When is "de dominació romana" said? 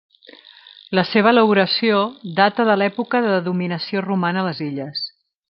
3.27-4.43